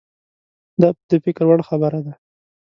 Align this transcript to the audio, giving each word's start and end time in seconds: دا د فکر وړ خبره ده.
دا 0.81 0.89
د 1.09 1.11
فکر 1.25 1.43
وړ 1.47 1.59
خبره 1.69 1.99
ده. 2.05 2.13